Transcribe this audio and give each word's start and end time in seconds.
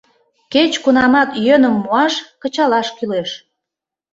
Кеч-кунамат 0.53 1.29
йӧным 1.45 1.75
муаш, 1.81 2.13
кычалаш 2.41 2.87
кӱлеш. 2.97 3.29